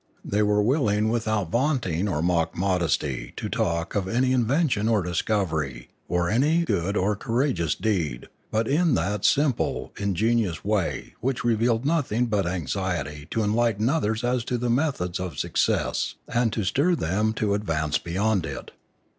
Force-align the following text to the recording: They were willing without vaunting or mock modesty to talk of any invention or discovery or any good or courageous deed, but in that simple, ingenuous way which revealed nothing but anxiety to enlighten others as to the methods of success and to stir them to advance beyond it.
They 0.25 0.41
were 0.41 0.63
willing 0.63 1.09
without 1.09 1.51
vaunting 1.51 2.09
or 2.09 2.23
mock 2.23 2.57
modesty 2.57 3.33
to 3.37 3.47
talk 3.49 3.93
of 3.93 4.07
any 4.07 4.31
invention 4.33 4.87
or 4.87 5.03
discovery 5.03 5.89
or 6.07 6.27
any 6.27 6.63
good 6.65 6.97
or 6.97 7.15
courageous 7.15 7.75
deed, 7.75 8.25
but 8.49 8.67
in 8.67 8.95
that 8.95 9.25
simple, 9.25 9.93
ingenuous 9.97 10.65
way 10.65 11.13
which 11.19 11.43
revealed 11.43 11.85
nothing 11.85 12.25
but 12.25 12.47
anxiety 12.47 13.27
to 13.29 13.43
enlighten 13.43 13.89
others 13.89 14.23
as 14.23 14.43
to 14.45 14.57
the 14.57 14.71
methods 14.71 15.19
of 15.19 15.37
success 15.37 16.15
and 16.27 16.51
to 16.53 16.63
stir 16.63 16.95
them 16.95 17.31
to 17.33 17.53
advance 17.53 17.99
beyond 17.99 18.43
it. 18.47 18.71